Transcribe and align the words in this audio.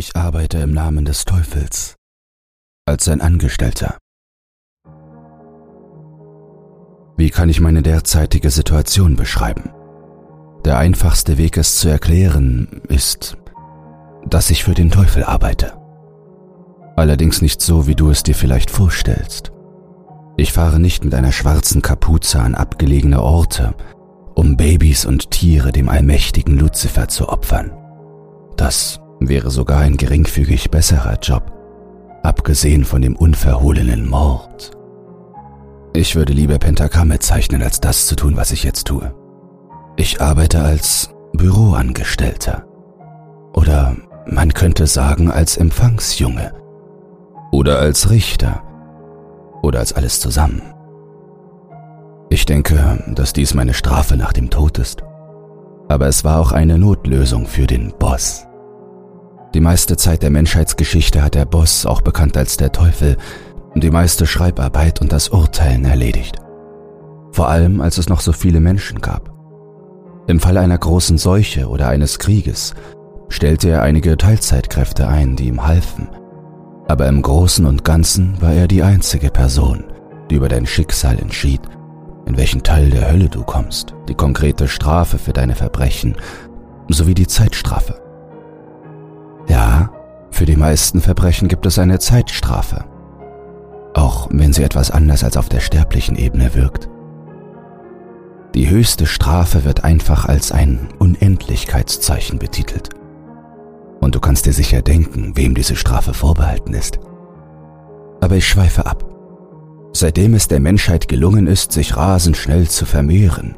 Ich 0.00 0.16
arbeite 0.16 0.56
im 0.56 0.72
Namen 0.72 1.04
des 1.04 1.26
Teufels 1.26 1.96
als 2.86 3.04
sein 3.04 3.20
Angestellter. 3.20 3.98
Wie 7.18 7.28
kann 7.28 7.50
ich 7.50 7.60
meine 7.60 7.82
derzeitige 7.82 8.48
Situation 8.48 9.14
beschreiben? 9.16 9.74
Der 10.64 10.78
einfachste 10.78 11.36
Weg, 11.36 11.58
es 11.58 11.76
zu 11.76 11.90
erklären, 11.90 12.80
ist, 12.88 13.36
dass 14.24 14.48
ich 14.48 14.64
für 14.64 14.72
den 14.72 14.90
Teufel 14.90 15.22
arbeite. 15.22 15.74
Allerdings 16.96 17.42
nicht 17.42 17.60
so, 17.60 17.86
wie 17.86 17.94
du 17.94 18.08
es 18.08 18.22
dir 18.22 18.34
vielleicht 18.34 18.70
vorstellst. 18.70 19.52
Ich 20.38 20.54
fahre 20.54 20.80
nicht 20.80 21.04
mit 21.04 21.14
einer 21.14 21.32
schwarzen 21.32 21.82
Kapuze 21.82 22.40
an 22.40 22.54
abgelegene 22.54 23.20
Orte, 23.20 23.74
um 24.34 24.56
Babys 24.56 25.04
und 25.04 25.30
Tiere 25.30 25.72
dem 25.72 25.90
allmächtigen 25.90 26.58
Luzifer 26.58 27.08
zu 27.08 27.28
opfern. 27.28 27.72
Das 28.56 28.99
wäre 29.20 29.50
sogar 29.50 29.80
ein 29.80 29.96
geringfügig 29.96 30.70
besserer 30.70 31.18
Job, 31.20 31.52
abgesehen 32.22 32.84
von 32.84 33.02
dem 33.02 33.16
unverhohlenen 33.16 34.08
Mord. 34.08 34.72
Ich 35.92 36.16
würde 36.16 36.32
lieber 36.32 36.58
Pentagramme 36.58 37.18
zeichnen, 37.18 37.62
als 37.62 37.80
das 37.80 38.06
zu 38.06 38.16
tun, 38.16 38.36
was 38.36 38.52
ich 38.52 38.62
jetzt 38.62 38.86
tue. 38.86 39.14
Ich 39.96 40.20
arbeite 40.20 40.62
als 40.62 41.10
Büroangestellter. 41.32 42.64
Oder 43.52 43.96
man 44.26 44.54
könnte 44.54 44.86
sagen 44.86 45.30
als 45.30 45.56
Empfangsjunge. 45.56 46.52
Oder 47.50 47.78
als 47.80 48.10
Richter. 48.10 48.62
Oder 49.62 49.80
als 49.80 49.92
alles 49.92 50.20
zusammen. 50.20 50.62
Ich 52.30 52.46
denke, 52.46 53.02
dass 53.14 53.32
dies 53.32 53.54
meine 53.54 53.74
Strafe 53.74 54.16
nach 54.16 54.32
dem 54.32 54.50
Tod 54.50 54.78
ist. 54.78 55.02
Aber 55.88 56.06
es 56.06 56.22
war 56.22 56.40
auch 56.40 56.52
eine 56.52 56.78
Notlösung 56.78 57.46
für 57.46 57.66
den 57.66 57.92
Boss. 57.98 58.46
Die 59.54 59.60
meiste 59.60 59.96
Zeit 59.96 60.22
der 60.22 60.30
Menschheitsgeschichte 60.30 61.22
hat 61.22 61.34
der 61.34 61.44
Boss, 61.44 61.86
auch 61.86 62.00
bekannt 62.00 62.36
als 62.36 62.56
der 62.56 62.72
Teufel, 62.72 63.16
die 63.74 63.90
meiste 63.90 64.26
Schreibarbeit 64.26 65.00
und 65.00 65.12
das 65.12 65.28
Urteilen 65.28 65.84
erledigt. 65.84 66.36
Vor 67.32 67.48
allem, 67.48 67.80
als 67.80 67.98
es 67.98 68.08
noch 68.08 68.20
so 68.20 68.32
viele 68.32 68.60
Menschen 68.60 69.00
gab. 69.00 69.32
Im 70.26 70.40
Fall 70.40 70.56
einer 70.56 70.78
großen 70.78 71.18
Seuche 71.18 71.68
oder 71.68 71.88
eines 71.88 72.18
Krieges 72.18 72.74
stellte 73.28 73.70
er 73.70 73.82
einige 73.82 74.16
Teilzeitkräfte 74.16 75.08
ein, 75.08 75.36
die 75.36 75.48
ihm 75.48 75.66
halfen. 75.66 76.08
Aber 76.88 77.06
im 77.06 77.22
Großen 77.22 77.66
und 77.66 77.84
Ganzen 77.84 78.40
war 78.40 78.52
er 78.52 78.68
die 78.68 78.82
einzige 78.82 79.30
Person, 79.30 79.84
die 80.30 80.36
über 80.36 80.48
dein 80.48 80.66
Schicksal 80.66 81.18
entschied 81.18 81.60
in 82.30 82.36
welchen 82.36 82.62
Teil 82.62 82.90
der 82.90 83.10
Hölle 83.10 83.28
du 83.28 83.42
kommst, 83.42 83.94
die 84.08 84.14
konkrete 84.14 84.68
Strafe 84.68 85.18
für 85.18 85.32
deine 85.32 85.56
Verbrechen 85.56 86.16
sowie 86.88 87.14
die 87.14 87.26
Zeitstrafe. 87.26 88.00
Ja, 89.50 89.90
für 90.30 90.46
die 90.46 90.54
meisten 90.54 91.00
Verbrechen 91.00 91.48
gibt 91.48 91.66
es 91.66 91.76
eine 91.80 91.98
Zeitstrafe, 91.98 92.84
auch 93.94 94.28
wenn 94.30 94.52
sie 94.52 94.62
etwas 94.62 94.92
anders 94.92 95.24
als 95.24 95.36
auf 95.36 95.48
der 95.48 95.58
sterblichen 95.58 96.14
Ebene 96.14 96.54
wirkt. 96.54 96.88
Die 98.54 98.70
höchste 98.70 99.06
Strafe 99.06 99.64
wird 99.64 99.82
einfach 99.82 100.26
als 100.26 100.52
ein 100.52 100.86
Unendlichkeitszeichen 101.00 102.38
betitelt. 102.38 102.90
Und 104.00 104.14
du 104.14 104.20
kannst 104.20 104.46
dir 104.46 104.52
sicher 104.52 104.82
denken, 104.82 105.32
wem 105.34 105.56
diese 105.56 105.74
Strafe 105.74 106.14
vorbehalten 106.14 106.72
ist. 106.72 107.00
Aber 108.20 108.36
ich 108.36 108.46
schweife 108.46 108.86
ab. 108.86 109.04
Seitdem 109.92 110.34
es 110.34 110.46
der 110.46 110.60
Menschheit 110.60 111.08
gelungen 111.08 111.48
ist, 111.48 111.72
sich 111.72 111.96
rasend 111.96 112.36
schnell 112.36 112.68
zu 112.68 112.86
vermehren, 112.86 113.56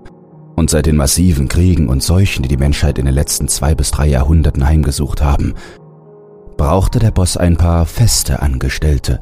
und 0.57 0.71
seit 0.71 0.87
den 0.87 0.97
massiven 0.97 1.49
Kriegen 1.49 1.89
und 1.89 2.03
Seuchen, 2.03 2.43
die 2.43 2.49
die 2.49 2.57
Menschheit 2.57 2.99
in 2.99 3.07
den 3.07 3.15
letzten 3.15 3.49
zwei 3.49 3.75
bis 3.75 3.91
drei 3.91 4.07
Jahrhunderten 4.07 4.67
heimgesucht 4.67 5.23
haben, 5.23 5.55
brauchte 6.63 7.01
der 7.01 7.11
Boss 7.11 7.37
ein 7.37 7.57
paar 7.57 7.87
feste 7.87 8.41
Angestellte, 8.41 9.19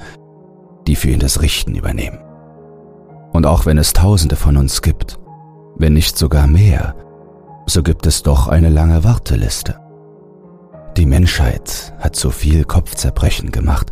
die 0.87 0.95
für 0.95 1.09
ihn 1.09 1.21
das 1.21 1.41
Richten 1.41 1.75
übernehmen. 1.75 2.19
Und 3.33 3.47
auch 3.47 3.65
wenn 3.65 3.79
es 3.79 3.95
Tausende 3.95 4.37
von 4.37 4.59
uns 4.59 4.83
gibt, 4.83 5.19
wenn 5.75 5.95
nicht 5.95 6.19
sogar 6.19 6.47
mehr, 6.47 6.95
so 7.65 7.83
gibt 7.83 8.05
es 8.05 8.23
doch 8.23 8.49
eine 8.49 8.69
lange 8.69 9.05
Warteliste. 9.05 9.81
Die 10.99 11.07
Menschheit 11.07 11.95
hat 11.99 12.15
so 12.15 12.29
viel 12.29 12.65
Kopfzerbrechen 12.65 13.51
gemacht, 13.51 13.91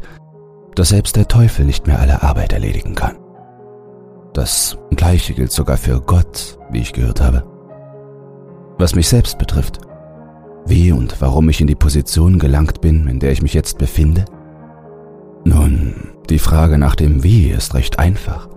dass 0.74 0.90
selbst 0.90 1.16
der 1.16 1.26
Teufel 1.26 1.64
nicht 1.64 1.86
mehr 1.86 2.00
alle 2.00 2.22
Arbeit 2.22 2.52
erledigen 2.52 2.94
kann. 2.94 3.16
Das 4.34 4.76
gleiche 4.90 5.32
gilt 5.32 5.52
sogar 5.52 5.78
für 5.78 6.02
Gott, 6.02 6.58
wie 6.70 6.80
ich 6.80 6.92
gehört 6.92 7.22
habe. 7.22 7.44
Was 8.76 8.94
mich 8.94 9.08
selbst 9.08 9.38
betrifft, 9.38 9.87
wie 10.68 10.92
und 10.92 11.20
warum 11.20 11.48
ich 11.48 11.60
in 11.60 11.66
die 11.66 11.74
Position 11.74 12.38
gelangt 12.38 12.80
bin, 12.80 13.08
in 13.08 13.18
der 13.18 13.32
ich 13.32 13.42
mich 13.42 13.54
jetzt 13.54 13.78
befinde? 13.78 14.24
Nun, 15.44 15.94
die 16.30 16.38
Frage 16.38 16.78
nach 16.78 16.94
dem 16.94 17.22
Wie 17.22 17.48
ist 17.50 17.74
recht 17.74 17.98
einfach. 17.98 18.48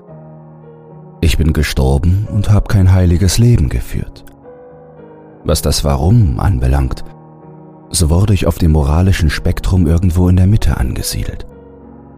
Ich 1.22 1.38
bin 1.38 1.54
gestorben 1.54 2.28
und 2.32 2.50
habe 2.50 2.68
kein 2.68 2.92
heiliges 2.92 3.38
Leben 3.38 3.70
geführt. 3.70 4.26
Was 5.44 5.62
das 5.62 5.84
Warum 5.84 6.40
anbelangt, 6.40 7.04
so 7.90 8.10
wurde 8.10 8.34
ich 8.34 8.48
auf 8.48 8.58
dem 8.58 8.72
moralischen 8.72 9.30
Spektrum 9.30 9.88
irgendwo 9.88 10.30
in 10.30 10.36
der 10.36 10.48
Mitte 10.48 10.78
angesiedelt. 10.78 11.46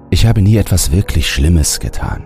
Ich 0.09 0.25
habe 0.25 0.41
nie 0.41 0.57
etwas 0.57 0.91
wirklich 0.91 1.31
Schlimmes 1.31 1.79
getan. 1.79 2.23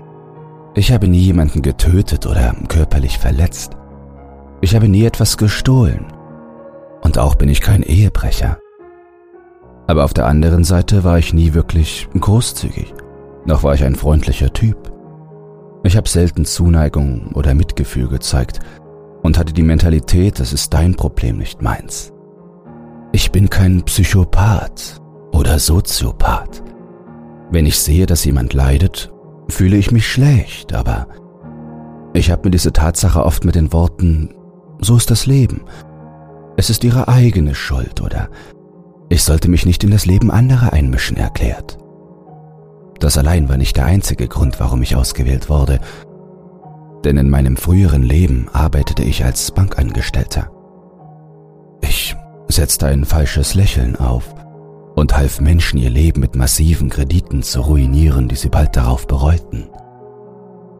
Ich 0.75 0.91
habe 0.91 1.07
nie 1.07 1.22
jemanden 1.22 1.61
getötet 1.61 2.25
oder 2.25 2.56
körperlich 2.67 3.17
verletzt. 3.17 3.72
Ich 4.61 4.75
habe 4.75 4.88
nie 4.88 5.06
etwas 5.06 5.38
gestohlen. 5.38 6.06
Und 7.02 7.18
auch 7.18 7.35
bin 7.35 7.50
ich 7.50 7.62
kein 7.62 7.84
Ehebrecher. 7.84 8.59
Aber 9.88 10.03
auf 10.03 10.13
der 10.13 10.28
anderen 10.28 10.63
Seite 10.63 11.03
war 11.03 11.18
ich 11.18 11.34
nie 11.34 11.53
wirklich 11.53 12.08
großzügig. 12.19 12.94
Noch 13.46 13.63
war 13.63 13.74
ich 13.74 13.84
ein 13.84 13.96
freundlicher 13.96 14.52
Typ. 14.52 14.91
Ich 15.84 15.96
habe 15.96 16.09
selten 16.09 16.44
Zuneigung 16.44 17.31
oder 17.34 17.53
Mitgefühl 17.53 18.09
gezeigt 18.09 18.59
und 19.24 19.38
hatte 19.38 19.53
die 19.53 19.63
Mentalität, 19.63 20.40
das 20.40 20.52
ist 20.52 20.74
dein 20.74 20.96
Problem, 20.96 21.38
nicht 21.38 21.62
meins. 21.62 22.12
Ich 23.13 23.31
bin 23.31 23.50
kein 23.50 23.84
Psychopath 23.84 25.02
oder 25.31 25.59
Soziopath. 25.59 26.62
Wenn 27.50 27.66
ich 27.66 27.80
sehe, 27.80 28.06
dass 28.06 28.25
jemand 28.25 28.53
leidet, 28.53 29.13
fühle 29.47 29.78
ich 29.78 29.91
mich 29.91 30.06
schlecht, 30.07 30.74
aber 30.74 31.07
ich 32.13 32.31
habe 32.31 32.44
mir 32.46 32.52
diese 32.52 32.74
Tatsache 32.74 33.24
oft 33.24 33.46
mit 33.46 33.56
den 33.56 33.72
Worten, 33.72 34.36
so 34.81 34.97
ist 34.97 35.09
das 35.09 35.25
Leben. 35.25 35.62
Es 36.57 36.72
ist 36.72 36.84
ihre 36.84 37.07
eigene 37.07 37.53
Schuld 37.53 38.01
oder 38.01 38.29
ich 39.09 39.23
sollte 39.23 39.47
mich 39.47 39.66
nicht 39.66 39.84
in 39.84 39.91
das 39.91 40.06
Leben 40.06 40.31
anderer 40.31 40.73
einmischen 40.73 41.16
erklärt. 41.16 41.78
Das 43.00 43.18
allein 43.18 43.47
war 43.47 43.57
nicht 43.57 43.78
der 43.78 43.85
einzige 43.85 44.28
Grund, 44.28 44.59
warum 44.59 44.81
ich 44.81 44.95
ausgewählt 44.95 45.50
wurde, 45.50 45.79
denn 47.06 47.18
in 47.18 47.29
meinem 47.29 47.57
früheren 47.57 48.01
Leben 48.01 48.50
arbeitete 48.51 49.03
ich 49.03 49.23
als 49.23 49.51
Bankangestellter. 49.51 50.51
Ich 51.81 52.16
setzte 52.47 52.88
ein 52.88 53.06
falsches 53.06 53.53
Lächeln 53.53 53.95
auf 53.95 54.34
und 54.95 55.16
half 55.16 55.39
Menschen 55.39 55.78
ihr 55.78 55.91
Leben 55.91 56.22
mit 56.22 56.35
massiven 56.35 56.89
Krediten 56.89 57.44
zu 57.44 57.62
ruinieren, 57.62 58.28
die 58.28 58.35
sie 58.35 58.50
bald 58.50 58.75
darauf 58.75 59.06
bereuten. 59.06 59.69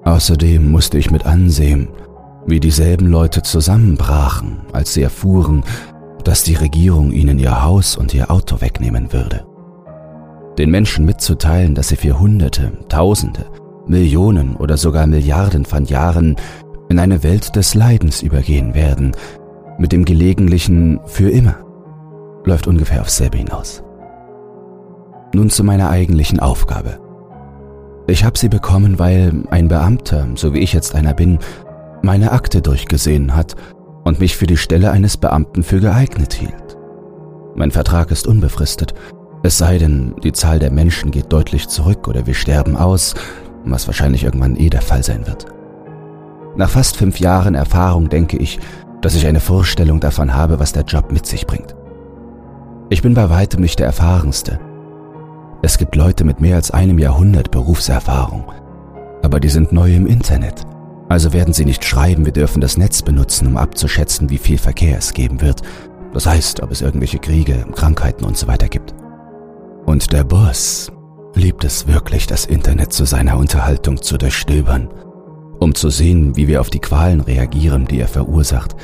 Außerdem 0.04 0.72
musste 0.72 0.98
ich 0.98 1.12
mit 1.12 1.28
ansehen, 1.28 1.88
wie 2.48 2.60
dieselben 2.60 3.08
Leute 3.08 3.44
zusammenbrachen, 3.44 4.62
als 4.72 4.94
sie 4.94 5.04
erfuhren, 5.04 5.64
dass 6.24 6.44
die 6.44 6.56
Regierung 6.56 7.12
ihnen 7.12 7.38
ihr 7.38 7.64
Haus 7.64 7.96
und 7.96 8.14
ihr 8.14 8.32
Auto 8.32 8.62
wegnehmen 8.62 9.14
würde. 9.14 9.46
Den 10.58 10.72
Menschen 10.72 11.06
mitzuteilen, 11.06 11.76
dass 11.76 11.90
sie 11.90 11.98
für 11.98 12.20
Hunderte, 12.20 12.72
Tausende, 12.90 13.46
Millionen 13.86 14.56
oder 14.56 14.78
sogar 14.78 15.06
Milliarden 15.08 15.66
von 15.66 15.86
Jahren 15.86 16.36
in 16.90 17.00
eine 17.00 17.22
Welt 17.22 17.56
des 17.56 17.76
Leidens 17.76 18.22
übergehen 18.22 18.74
werden, 18.74 19.12
mit 19.78 19.92
dem 19.92 20.06
gelegentlichen 20.06 21.00
für 21.06 21.30
immer, 21.30 21.56
läuft 22.44 22.68
ungefähr 22.68 23.02
aufs 23.02 23.18
selbe 23.18 23.38
hinaus. 23.38 23.84
Nun 25.34 25.50
zu 25.50 25.64
meiner 25.64 25.90
eigentlichen 25.90 26.40
Aufgabe. 26.40 27.00
Ich 28.08 28.24
habe 28.24 28.38
sie 28.38 28.48
bekommen, 28.48 29.00
weil 29.00 29.44
ein 29.50 29.68
Beamter, 29.68 30.28
so 30.36 30.54
wie 30.54 30.60
ich 30.60 30.72
jetzt 30.72 30.96
einer 30.96 31.14
bin, 31.14 31.40
meine 32.08 32.32
Akte 32.32 32.62
durchgesehen 32.62 33.36
hat 33.36 33.56
und 34.06 34.22
mich 34.22 34.38
für 34.38 34.48
die 34.48 34.56
Stelle 34.56 34.92
eines 34.92 35.18
Beamten 35.18 35.62
für 35.62 35.82
geeignet 35.82 36.34
hielt. 36.34 36.78
Mein 37.54 37.70
Vertrag 37.70 38.12
ist 38.12 38.28
unbefristet, 38.28 38.94
es 39.44 39.58
sei 39.58 39.78
denn, 39.78 40.16
die 40.24 40.32
Zahl 40.32 40.58
der 40.58 40.72
Menschen 40.72 41.12
geht 41.12 41.34
deutlich 41.34 41.68
zurück 41.68 42.08
oder 42.08 42.26
wir 42.26 42.34
sterben 42.34 42.78
aus, 42.78 43.14
was 43.66 43.88
wahrscheinlich 43.88 44.24
irgendwann 44.24 44.56
eh 44.56 44.70
der 44.70 44.82
Fall 44.82 45.04
sein 45.04 45.28
wird. 45.28 45.48
Nach 46.56 46.70
fast 46.70 46.96
fünf 46.96 47.20
Jahren 47.20 47.56
Erfahrung 47.56 48.08
denke 48.08 48.38
ich, 48.38 48.58
dass 49.02 49.14
ich 49.14 49.28
eine 49.28 49.42
Vorstellung 49.42 50.00
davon 50.00 50.34
habe, 50.34 50.60
was 50.60 50.72
der 50.72 50.84
Job 50.84 51.12
mit 51.12 51.26
sich 51.26 51.46
bringt. 51.46 51.76
Ich 52.90 53.02
bin 53.02 53.14
bei 53.14 53.30
weitem 53.30 53.60
nicht 53.60 53.80
der 53.80 53.88
Erfahrenste, 53.88 54.60
es 55.62 55.78
gibt 55.78 55.96
Leute 55.96 56.24
mit 56.24 56.40
mehr 56.40 56.56
als 56.56 56.72
einem 56.72 57.00
Jahrhundert 57.00 57.52
Berufserfahrung, 57.52 58.46
aber 59.24 59.42
die 59.42 59.50
sind 59.50 59.74
neu 59.74 59.94
im 59.94 60.08
Internet. 60.08 60.66
Also 61.10 61.32
werden 61.34 61.54
sie 61.54 61.66
nicht 61.66 61.86
schreiben, 61.86 62.26
wir 62.26 62.34
dürfen 62.34 62.62
das 62.62 62.78
Netz 62.78 63.02
benutzen, 63.02 63.48
um 63.48 63.58
abzuschätzen, 63.58 64.30
wie 64.30 64.38
viel 64.38 64.58
Verkehr 64.58 64.98
es 64.98 65.14
geben 65.14 65.42
wird. 65.42 65.62
Das 66.14 66.26
heißt, 66.26 66.62
ob 66.62 66.72
es 66.72 66.82
irgendwelche 66.82 67.20
Kriege, 67.20 67.66
Krankheiten 67.74 68.26
und 68.26 68.38
so 68.38 68.48
weiter 68.48 68.68
gibt. 68.68 68.94
Und 69.86 70.12
der 70.12 70.24
Boss 70.24 70.92
liebt 71.34 71.64
es 71.64 71.88
wirklich, 71.88 72.28
das 72.28 72.46
Internet 72.46 72.92
zu 72.92 73.06
seiner 73.06 73.38
Unterhaltung 73.38 74.02
zu 74.02 74.18
durchstöbern, 74.18 74.90
um 75.60 75.76
zu 75.76 75.90
sehen, 75.90 76.36
wie 76.36 76.48
wir 76.48 76.60
auf 76.60 76.70
die 76.70 76.80
Qualen 76.80 77.22
reagieren, 77.22 77.86
die 77.86 78.00
er 78.00 78.08
verursacht 78.08 78.76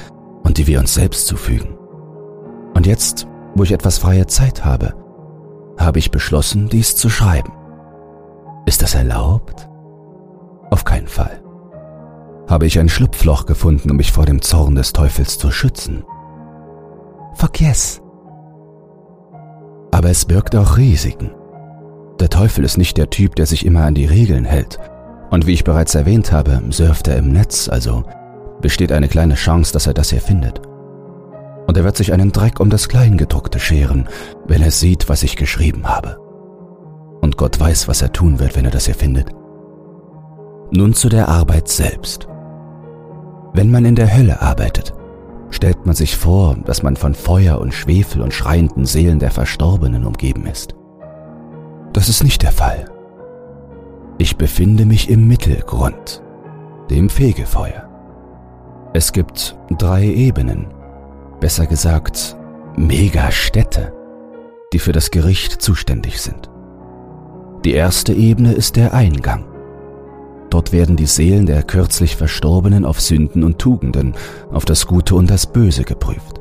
und 0.44 0.58
die 0.58 0.68
wir 0.68 0.80
uns 0.80 0.94
selbst 0.94 1.28
zufügen. 1.28 1.76
Und 2.74 2.88
jetzt, 2.88 3.28
wo 3.56 3.64
ich 3.64 3.72
etwas 3.72 3.98
freie 3.98 4.28
Zeit 4.28 4.64
habe, 4.64 4.94
habe 5.78 6.00
ich 6.00 6.12
beschlossen, 6.12 6.69
dies 6.69 6.96
zu 6.96 7.10
schreiben. 7.10 7.52
Ist 8.66 8.81
das 8.81 8.96
erlaubt? 8.96 9.68
Auf 10.69 10.86
keinen 10.86 11.08
Fall. 11.08 11.43
Habe 12.54 12.68
ich 12.68 12.78
ein 12.78 12.88
Schlupfloch 12.88 13.48
gefunden, 13.48 13.90
um 13.90 13.98
mich 13.98 14.12
vor 14.12 14.28
dem 14.28 14.44
Zorn 14.44 14.76
des 14.76 14.94
Teufels 14.94 15.40
zu 15.40 15.50
schützen? 15.50 16.04
Vergiss. 17.34 18.00
Aber 19.90 20.12
es 20.12 20.26
birgt 20.26 20.56
auch 20.56 20.78
Risiken. 20.78 21.32
Der 22.20 22.30
Teufel 22.30 22.64
ist 22.64 22.78
nicht 22.78 22.96
der 22.98 23.10
Typ, 23.10 23.36
der 23.38 23.48
sich 23.48 23.66
immer 23.66 23.86
an 23.86 23.96
die 23.96 24.06
Regeln 24.06 24.46
hält. 24.46 24.78
Und 25.32 25.48
wie 25.48 25.54
ich 25.54 25.64
bereits 25.64 25.96
erwähnt 25.96 26.32
habe, 26.32 26.62
surft 26.70 27.08
er 27.08 27.18
im 27.18 27.32
Netz, 27.32 27.70
also 27.70 28.04
besteht 28.62 28.92
eine 28.92 29.08
kleine 29.08 29.34
Chance, 29.34 29.74
dass 29.74 29.88
er 29.88 29.96
das 29.96 30.12
hier 30.12 30.22
findet. 30.22 30.62
Und 31.66 31.76
er 31.76 31.84
wird 31.84 31.98
sich 31.98 32.14
einen 32.14 32.32
Dreck 32.32 32.60
um 32.60 32.70
das 32.70 32.88
Kleingedruckte 32.88 33.60
scheren, 33.60 34.08
wenn 34.46 34.62
er 34.62 34.70
sieht, 34.70 35.10
was 35.10 35.24
ich 35.24 35.38
geschrieben 35.38 35.88
habe. 35.88 36.20
Und 37.20 37.36
Gott 37.36 37.60
weiß, 37.60 37.88
was 37.88 38.04
er 38.04 38.14
tun 38.14 38.38
wird, 38.38 38.56
wenn 38.56 38.66
er 38.66 38.72
das 38.72 38.86
hier 38.86 38.94
findet. 38.94 39.32
Nun 40.70 40.94
zu 40.94 41.10
der 41.10 41.30
Arbeit 41.30 41.68
selbst. 41.68 42.28
Wenn 43.54 43.70
man 43.70 43.86
in 43.86 43.96
der 43.96 44.16
Hölle 44.16 44.42
arbeitet, 44.42 44.94
stellt 45.52 45.86
man 45.86 45.96
sich 45.96 46.18
vor, 46.18 46.58
dass 46.66 46.82
man 46.82 46.96
von 46.96 47.14
Feuer 47.14 47.60
und 47.62 47.74
Schwefel 47.74 48.22
und 48.22 48.34
schreienden 48.34 48.86
Seelen 48.86 49.20
der 49.20 49.30
Verstorbenen 49.30 50.06
umgeben 50.06 50.48
ist. 50.48 50.76
Das 51.94 52.10
ist 52.10 52.24
nicht 52.24 52.42
der 52.42 52.52
Fall. 52.52 52.86
Ich 54.18 54.38
befinde 54.38 54.86
mich 54.86 55.10
im 55.10 55.28
Mittelgrund, 55.28 56.24
dem 56.90 57.10
Fegefeuer. 57.10 57.88
Es 58.94 59.12
gibt 59.12 59.56
drei 59.78 60.04
Ebenen, 60.04 60.68
besser 61.40 61.68
gesagt 61.68 62.36
Megastädte, 62.76 63.94
die 64.72 64.80
für 64.80 64.92
das 64.92 65.12
Gericht 65.12 65.62
zuständig 65.62 66.22
sind. 66.22 66.50
Die 67.66 67.74
erste 67.74 68.14
Ebene 68.14 68.54
ist 68.54 68.76
der 68.76 68.94
Eingang. 68.94 69.46
Dort 70.54 70.72
werden 70.72 70.96
die 70.96 71.08
Seelen 71.08 71.48
der 71.48 71.64
kürzlich 71.64 72.16
Verstorbenen 72.16 72.86
auf 72.86 73.02
Sünden 73.02 73.44
und 73.44 73.58
Tugenden, 73.58 74.14
auf 74.52 74.66
das 74.66 74.86
Gute 74.86 75.16
und 75.16 75.32
das 75.32 75.48
Böse 75.48 75.84
geprüft. 75.84 76.40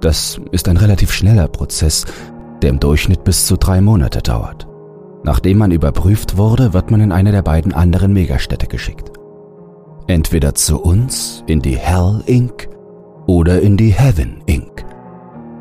Das 0.00 0.40
ist 0.52 0.68
ein 0.68 0.76
relativ 0.76 1.10
schneller 1.10 1.48
Prozess, 1.48 2.04
der 2.62 2.70
im 2.70 2.78
Durchschnitt 2.78 3.24
bis 3.24 3.46
zu 3.46 3.56
drei 3.56 3.80
Monate 3.80 4.22
dauert. 4.22 4.68
Nachdem 5.24 5.58
man 5.58 5.72
überprüft 5.72 6.36
wurde, 6.36 6.72
wird 6.72 6.92
man 6.92 7.00
in 7.00 7.10
eine 7.10 7.32
der 7.32 7.42
beiden 7.42 7.72
anderen 7.74 8.12
Megastädte 8.12 8.68
geschickt. 8.68 9.10
Entweder 10.06 10.54
zu 10.54 10.80
uns, 10.80 11.42
in 11.48 11.60
die 11.60 11.76
Hell 11.76 12.22
Inc. 12.26 12.68
oder 13.26 13.60
in 13.60 13.76
die 13.76 13.90
Heaven 13.90 14.40
Inc., 14.46 14.84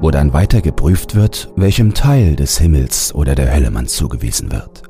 wo 0.01 0.11
dann 0.11 0.33
weiter 0.33 0.61
geprüft 0.61 1.15
wird, 1.15 1.51
welchem 1.55 1.95
Teil 1.95 2.35
des 2.35 2.59
Himmels 2.59 3.15
oder 3.15 3.33
der 3.33 3.51
Hölle 3.51 3.71
man 3.71 3.87
zugewiesen 3.87 4.51
wird. 4.51 4.83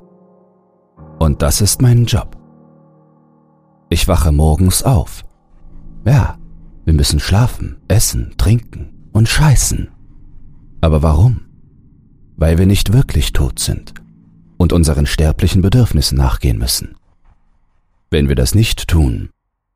Und 1.20 1.42
das 1.42 1.62
ist 1.62 1.82
mein 1.82 2.04
Job. 2.04 2.41
Ich 3.92 4.08
wache 4.08 4.32
morgens 4.32 4.84
auf. 4.84 5.26
Ja, 6.06 6.38
wir 6.86 6.94
müssen 6.94 7.20
schlafen, 7.20 7.76
essen, 7.90 8.34
trinken 8.38 9.10
und 9.12 9.28
scheißen. 9.28 9.90
Aber 10.80 11.04
warum? 11.04 11.42
Weil 12.38 12.58
wir 12.58 12.66
nicht 12.66 12.94
wirklich 12.94 13.34
tot 13.34 13.60
sind 13.60 13.94
und 14.56 14.72
unseren 14.72 15.06
sterblichen 15.06 15.62
Bedürfnissen 15.62 16.18
nachgehen 16.18 16.58
müssen. 16.58 16.96
Wenn 18.10 18.30
wir 18.30 18.36
das 18.36 18.56
nicht 18.56 18.88
tun, 18.88 19.30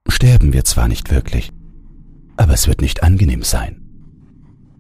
sterben 0.07 0.53
wir 0.53 0.63
zwar 0.63 0.87
nicht 0.87 1.11
wirklich, 1.11 1.51
aber 2.37 2.53
es 2.53 2.69
wird 2.69 2.79
nicht 2.79 3.03
angenehm 3.03 3.43
sein. 3.43 3.81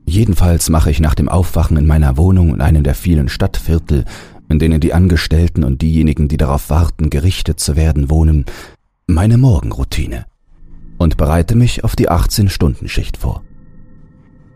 Jedenfalls 0.05 0.69
mache 0.69 0.91
ich 0.91 1.01
nach 1.01 1.15
dem 1.15 1.27
Aufwachen 1.27 1.75
in 1.75 1.87
meiner 1.87 2.15
Wohnung 2.15 2.53
in 2.53 2.61
einem 2.61 2.83
der 2.83 2.95
vielen 2.95 3.27
Stadtviertel, 3.27 4.05
in 4.47 4.59
denen 4.59 4.79
die 4.79 4.93
Angestellten 4.93 5.65
und 5.65 5.81
diejenigen, 5.81 6.29
die 6.29 6.37
darauf 6.37 6.69
warten, 6.69 7.09
gerichtet 7.09 7.59
zu 7.59 7.75
werden, 7.75 8.09
wohnen, 8.09 8.45
meine 9.07 9.37
Morgenroutine 9.37 10.25
und 10.97 11.17
bereite 11.17 11.55
mich 11.55 11.83
auf 11.83 11.95
die 11.95 12.09
18-Stunden-Schicht 12.09 13.17
vor. 13.17 13.43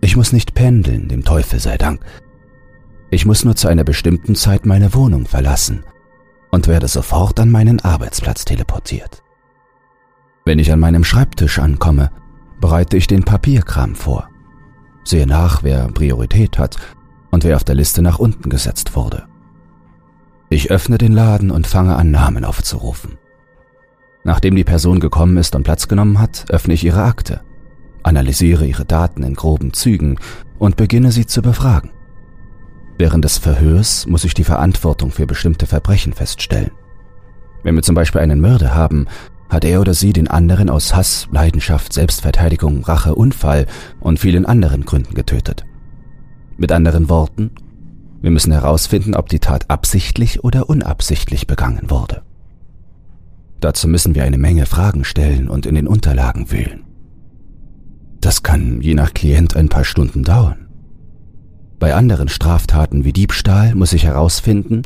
Ich 0.01 0.15
muss 0.15 0.33
nicht 0.33 0.55
pendeln, 0.55 1.07
dem 1.07 1.23
Teufel 1.23 1.59
sei 1.59 1.77
Dank, 1.77 2.01
ich 3.11 3.25
muss 3.25 3.45
nur 3.45 3.55
zu 3.55 3.67
einer 3.67 3.83
bestimmten 3.83 4.35
Zeit 4.35 4.65
meine 4.65 4.93
Wohnung 4.93 5.25
verlassen 5.27 5.83
und 6.51 6.67
werde 6.67 6.87
sofort 6.87 7.39
an 7.39 7.51
meinen 7.51 7.79
Arbeitsplatz 7.79 8.45
teleportiert. 8.45 9.23
Wenn 10.45 10.59
ich 10.59 10.71
an 10.71 10.79
meinem 10.79 11.03
Schreibtisch 11.03 11.59
ankomme, 11.59 12.11
bereite 12.59 12.97
ich 12.97 13.07
den 13.07 13.23
Papierkram 13.23 13.95
vor, 13.95 14.29
sehe 15.03 15.27
nach, 15.27 15.63
wer 15.63 15.87
Priorität 15.89 16.57
hat 16.57 16.77
und 17.29 17.43
wer 17.43 17.55
auf 17.55 17.63
der 17.63 17.75
Liste 17.75 18.01
nach 18.01 18.17
unten 18.17 18.49
gesetzt 18.49 18.95
wurde. 18.95 19.25
Ich 20.49 20.71
öffne 20.71 20.97
den 20.97 21.13
Laden 21.13 21.51
und 21.51 21.67
fange 21.67 21.95
an, 21.95 22.09
Namen 22.09 22.45
aufzurufen. 22.45 23.19
Nachdem 24.23 24.55
die 24.55 24.63
Person 24.63 24.99
gekommen 24.99 25.37
ist 25.37 25.55
und 25.55 25.63
Platz 25.63 25.87
genommen 25.87 26.19
hat, 26.19 26.45
öffne 26.49 26.73
ich 26.73 26.83
ihre 26.83 27.03
Akte, 27.03 27.41
analysiere 28.03 28.65
ihre 28.65 28.85
Daten 28.85 29.23
in 29.23 29.35
groben 29.35 29.73
Zügen 29.73 30.17
und 30.57 30.75
beginne 30.75 31.11
sie 31.11 31.25
zu 31.25 31.41
befragen. 31.41 31.91
Während 32.97 33.23
des 33.23 33.37
Verhörs 33.37 34.07
muss 34.07 34.25
ich 34.25 34.33
die 34.33 34.43
Verantwortung 34.43 35.11
für 35.11 35.25
bestimmte 35.25 35.65
Verbrechen 35.65 36.13
feststellen. 36.13 36.71
Wenn 37.63 37.75
wir 37.75 37.83
zum 37.83 37.95
Beispiel 37.95 38.21
einen 38.21 38.41
Mörder 38.41 38.75
haben, 38.75 39.07
hat 39.49 39.63
er 39.63 39.81
oder 39.81 39.93
sie 39.93 40.13
den 40.13 40.27
anderen 40.27 40.69
aus 40.69 40.95
Hass, 40.95 41.27
Leidenschaft, 41.31 41.93
Selbstverteidigung, 41.93 42.83
Rache, 42.83 43.15
Unfall 43.15 43.65
und 43.99 44.19
vielen 44.19 44.45
anderen 44.45 44.85
Gründen 44.85 45.15
getötet. 45.15 45.65
Mit 46.57 46.71
anderen 46.71 47.09
Worten, 47.09 47.51
wir 48.21 48.31
müssen 48.31 48.51
herausfinden, 48.51 49.15
ob 49.15 49.29
die 49.29 49.39
Tat 49.39 49.69
absichtlich 49.69 50.43
oder 50.43 50.69
unabsichtlich 50.69 51.47
begangen 51.47 51.89
wurde. 51.89 52.21
Dazu 53.59 53.87
müssen 53.87 54.15
wir 54.15 54.23
eine 54.23 54.37
Menge 54.37 54.65
Fragen 54.65 55.03
stellen 55.03 55.49
und 55.49 55.65
in 55.65 55.75
den 55.75 55.87
Unterlagen 55.87 56.51
wühlen. 56.51 56.83
Das 58.21 58.43
kann 58.43 58.81
je 58.81 58.95
nach 58.95 59.13
Klient 59.13 59.55
ein 59.55 59.69
paar 59.69 59.83
Stunden 59.83 60.23
dauern. 60.23 60.67
Bei 61.79 61.95
anderen 61.95 62.27
Straftaten 62.27 63.05
wie 63.05 63.13
Diebstahl 63.13 63.75
muss 63.75 63.93
ich 63.93 64.03
herausfinden, 64.03 64.81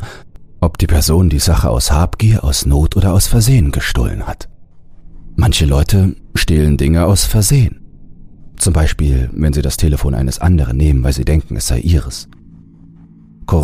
ob 0.60 0.78
die 0.78 0.88
Person 0.88 1.30
die 1.30 1.40
Sache 1.40 1.70
aus 1.70 1.92
Habgier, 1.92 2.44
aus 2.44 2.66
Not 2.66 2.96
oder 2.96 3.14
aus 3.14 3.28
Versehen 3.28 3.72
gestohlen 3.72 4.28
hat. 4.28 4.48
Manche 5.36 5.66
Leute 5.66 6.16
stehlen 6.36 6.78
Dinge 6.78 7.06
aus 7.06 7.26
Versehen. 7.26 7.82
Zum 8.58 8.72
Beispiel, 8.72 9.30
wenn 9.34 9.52
sie 9.52 9.64
das 9.64 9.78
Telefon 9.78 10.14
eines 10.14 10.40
anderen 10.40 10.78
nehmen, 10.78 11.04
weil 11.04 11.14
sie 11.14 11.26
denken, 11.26 11.58
es 11.58 11.68
sei 11.68 11.80
ihres. 11.80 12.30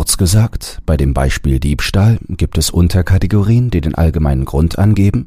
Kurz 0.00 0.16
gesagt, 0.16 0.78
bei 0.86 0.96
dem 0.96 1.12
Beispiel 1.12 1.60
Diebstahl 1.60 2.18
gibt 2.30 2.56
es 2.56 2.70
Unterkategorien, 2.70 3.68
die 3.68 3.82
den 3.82 3.94
allgemeinen 3.94 4.46
Grund 4.46 4.78
angeben, 4.78 5.26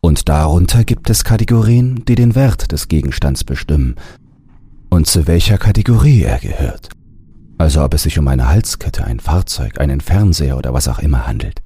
und 0.00 0.30
darunter 0.30 0.82
gibt 0.82 1.10
es 1.10 1.24
Kategorien, 1.24 2.06
die 2.08 2.14
den 2.14 2.34
Wert 2.34 2.72
des 2.72 2.88
Gegenstands 2.88 3.44
bestimmen 3.44 3.96
und 4.88 5.06
zu 5.08 5.26
welcher 5.26 5.58
Kategorie 5.58 6.22
er 6.22 6.38
gehört 6.38 6.88
also 7.58 7.84
ob 7.84 7.92
es 7.92 8.04
sich 8.04 8.18
um 8.18 8.28
eine 8.28 8.48
Halskette, 8.48 9.04
ein 9.04 9.20
Fahrzeug, 9.20 9.78
einen 9.78 10.00
Fernseher 10.00 10.56
oder 10.56 10.72
was 10.72 10.88
auch 10.88 11.00
immer 11.00 11.26
handelt. 11.26 11.60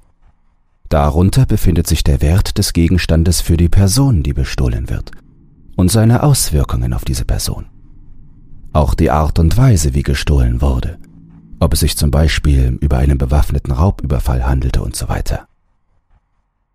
Darunter 0.89 1.45
befindet 1.45 1.87
sich 1.87 2.03
der 2.03 2.21
Wert 2.21 2.57
des 2.57 2.73
Gegenstandes 2.73 3.39
für 3.39 3.55
die 3.55 3.69
Person, 3.69 4.21
die 4.21 4.33
bestohlen 4.33 4.89
wird, 4.89 5.11
und 5.77 5.91
seine 5.91 6.23
Auswirkungen 6.23 6.93
auf 6.93 7.05
diese 7.05 7.23
Person. 7.23 7.67
Auch 8.73 8.95
die 8.95 9.11
Art 9.11 9.39
und 9.39 9.55
Weise, 9.55 9.93
wie 9.93 10.03
gestohlen 10.03 10.61
wurde, 10.61 10.97
ob 11.63 11.73
es 11.73 11.79
sich 11.79 11.97
zum 11.97 12.11
Beispiel 12.11 12.77
über 12.81 12.97
einen 12.97 13.17
bewaffneten 13.17 13.73
Raubüberfall 13.73 14.45
handelte 14.45 14.81
und 14.81 14.95
so 14.95 15.09
weiter. 15.09 15.47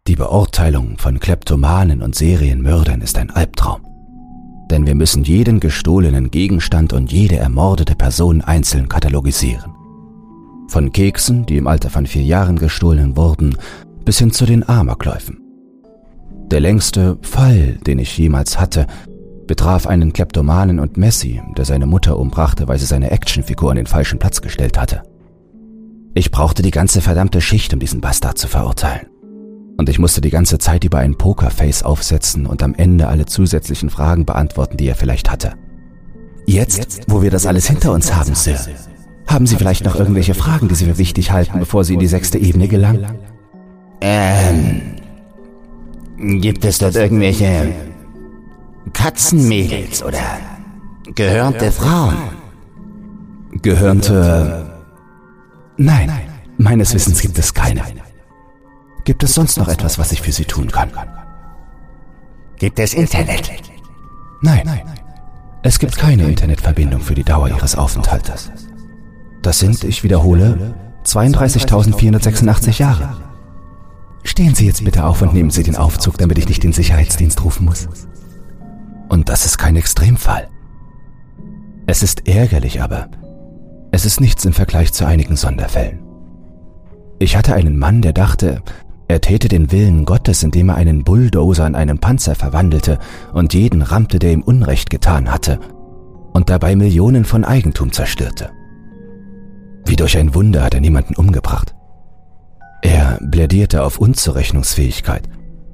Die 0.06 0.16
Beurteilung 0.16 0.98
von 0.98 1.20
Kleptomanen 1.20 2.02
und 2.02 2.14
Serienmördern 2.14 3.02
ist 3.02 3.18
ein 3.18 3.30
Albtraum 3.30 3.88
denn 4.70 4.86
wir 4.86 4.94
müssen 4.94 5.24
jeden 5.24 5.60
gestohlenen 5.60 6.30
Gegenstand 6.30 6.92
und 6.92 7.12
jede 7.12 7.36
ermordete 7.36 7.94
Person 7.94 8.42
einzeln 8.42 8.88
katalogisieren. 8.88 9.72
Von 10.68 10.92
Keksen, 10.92 11.46
die 11.46 11.56
im 11.56 11.66
Alter 11.66 11.90
von 11.90 12.06
vier 12.06 12.22
Jahren 12.22 12.58
gestohlen 12.58 13.16
wurden, 13.16 13.56
bis 14.04 14.18
hin 14.18 14.30
zu 14.30 14.44
den 14.44 14.68
Amokläufen. 14.68 15.40
Der 16.50 16.60
längste 16.60 17.18
Fall, 17.22 17.78
den 17.86 17.98
ich 17.98 18.16
jemals 18.16 18.60
hatte, 18.60 18.86
betraf 19.48 19.88
einen 19.88 20.12
Kleptomanen 20.12 20.78
und 20.78 20.96
Messi, 20.96 21.42
der 21.56 21.64
seine 21.64 21.86
Mutter 21.86 22.16
umbrachte, 22.16 22.68
weil 22.68 22.78
sie 22.78 22.86
seine 22.86 23.10
Actionfigur 23.10 23.70
an 23.70 23.76
den 23.76 23.86
falschen 23.86 24.20
Platz 24.20 24.40
gestellt 24.40 24.78
hatte. 24.78 25.02
Ich 26.14 26.30
brauchte 26.30 26.62
die 26.62 26.70
ganze 26.70 27.00
verdammte 27.00 27.40
Schicht, 27.40 27.74
um 27.74 27.80
diesen 27.80 28.00
Bastard 28.00 28.38
zu 28.38 28.46
verurteilen 28.46 29.08
und 29.78 29.88
ich 29.88 29.98
musste 29.98 30.20
die 30.20 30.30
ganze 30.30 30.58
Zeit 30.58 30.84
über 30.84 30.98
ein 30.98 31.16
Pokerface 31.16 31.84
aufsetzen 31.84 32.46
und 32.46 32.62
am 32.62 32.74
Ende 32.74 33.08
alle 33.08 33.26
zusätzlichen 33.26 33.90
Fragen 33.90 34.26
beantworten, 34.26 34.76
die 34.76 34.88
er 34.88 34.96
vielleicht 34.96 35.30
hatte. 35.30 35.54
Jetzt, 36.46 37.02
wo 37.06 37.22
wir 37.22 37.30
das 37.30 37.46
alles 37.46 37.66
hinter 37.68 37.92
uns 37.92 38.12
haben, 38.12 38.34
Sir, 38.34 38.58
Haben 39.26 39.46
Sie 39.46 39.56
vielleicht 39.56 39.84
noch 39.84 39.94
irgendwelche 39.94 40.34
Fragen, 40.34 40.68
die 40.68 40.74
Sie 40.74 40.86
für 40.86 40.98
wichtig 40.98 41.30
halten, 41.30 41.60
bevor 41.60 41.84
Sie 41.84 41.94
in 41.94 42.00
die 42.00 42.06
sechste 42.08 42.38
Ebene 42.38 42.66
gelangen? 42.66 43.06
Ähm. 44.00 44.80
Gibt 46.40 46.64
es 46.64 46.78
dort 46.78 46.96
irgendwelche 46.96 47.72
Katzenmädels 48.92 50.02
oder 50.02 50.20
gehörnte 51.14 51.72
Frauen? 51.72 52.16
Gehörnte. 53.62 54.70
Nein, 55.76 56.10
meines 56.58 56.94
Wissens 56.94 57.20
gibt 57.20 57.38
es 57.38 57.54
keine. 57.54 57.82
Gibt 59.04 59.22
es 59.22 59.34
sonst 59.34 59.56
noch 59.56 59.68
etwas, 59.68 59.98
was 59.98 60.12
ich 60.12 60.20
für 60.20 60.32
Sie 60.32 60.44
tun 60.44 60.70
kann? 60.70 60.90
Gibt 62.58 62.78
es 62.78 62.94
Internet? 62.94 63.50
Nein, 64.42 64.68
es 65.62 65.78
gibt 65.78 65.96
keine 65.96 66.24
Internetverbindung 66.24 67.00
für 67.00 67.14
die 67.14 67.24
Dauer 67.24 67.48
Ihres 67.48 67.74
Aufenthaltes. 67.74 68.50
Das 69.42 69.58
sind, 69.58 69.84
ich 69.84 70.04
wiederhole, 70.04 70.74
32.486 71.04 72.78
Jahre. 72.78 73.16
Stehen 74.24 74.54
Sie 74.54 74.66
jetzt 74.66 74.84
bitte 74.84 75.04
auf 75.04 75.22
und 75.22 75.32
nehmen 75.32 75.50
Sie 75.50 75.62
den 75.62 75.76
Aufzug, 75.76 76.18
damit 76.18 76.38
ich 76.38 76.48
nicht 76.48 76.62
den 76.62 76.72
Sicherheitsdienst 76.72 77.42
rufen 77.44 77.64
muss. 77.64 77.88
Und 79.18 79.28
das 79.28 79.44
ist 79.44 79.58
kein 79.58 79.74
Extremfall. 79.74 80.46
Es 81.88 82.04
ist 82.04 82.28
ärgerlich, 82.28 82.82
aber 82.82 83.08
es 83.90 84.06
ist 84.06 84.20
nichts 84.20 84.44
im 84.44 84.52
Vergleich 84.52 84.92
zu 84.92 85.06
einigen 85.06 85.34
Sonderfällen. 85.34 85.98
Ich 87.18 87.36
hatte 87.36 87.54
einen 87.54 87.76
Mann, 87.80 88.00
der 88.00 88.12
dachte, 88.12 88.62
er 89.08 89.20
täte 89.20 89.48
den 89.48 89.72
Willen 89.72 90.04
Gottes, 90.04 90.44
indem 90.44 90.68
er 90.68 90.76
einen 90.76 91.02
Bulldozer 91.02 91.66
in 91.66 91.74
einen 91.74 91.98
Panzer 91.98 92.36
verwandelte 92.36 93.00
und 93.32 93.54
jeden 93.54 93.82
rammte, 93.82 94.20
der 94.20 94.30
ihm 94.30 94.42
Unrecht 94.42 94.88
getan 94.88 95.32
hatte, 95.32 95.58
und 96.32 96.48
dabei 96.48 96.76
Millionen 96.76 97.24
von 97.24 97.44
Eigentum 97.44 97.90
zerstörte. 97.90 98.50
Wie 99.84 99.96
durch 99.96 100.16
ein 100.16 100.32
Wunder 100.32 100.62
hat 100.62 100.74
er 100.74 100.80
niemanden 100.80 101.16
umgebracht. 101.16 101.74
Er 102.82 103.18
plädierte 103.32 103.82
auf 103.82 103.98
Unzurechnungsfähigkeit, 103.98 105.28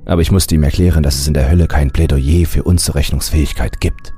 aber 0.07 0.23
ich 0.23 0.31
musste 0.31 0.55
ihm 0.55 0.63
erklären, 0.63 1.03
dass 1.03 1.17
es 1.17 1.29
in 1.29 1.35
der 1.35 1.51
Hölle 1.51 1.67
kein 1.67 1.91
Plädoyer 1.91 2.47
für 2.47 2.63
Unzurechnungsfähigkeit 2.65 3.81
gibt. 3.81 4.13